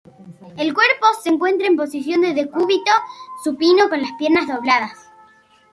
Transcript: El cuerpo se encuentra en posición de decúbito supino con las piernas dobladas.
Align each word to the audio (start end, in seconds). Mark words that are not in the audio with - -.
El 0.57 0.73
cuerpo 0.73 1.05
se 1.21 1.29
encuentra 1.29 1.67
en 1.67 1.75
posición 1.75 2.21
de 2.21 2.33
decúbito 2.33 2.91
supino 3.43 3.87
con 3.87 4.01
las 4.01 4.13
piernas 4.17 4.47
dobladas. 4.47 4.93